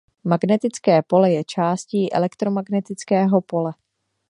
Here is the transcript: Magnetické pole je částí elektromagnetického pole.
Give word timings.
Magnetické 0.23 1.01
pole 1.01 1.31
je 1.31 1.43
částí 1.43 2.13
elektromagnetického 2.13 3.41
pole. 3.41 3.73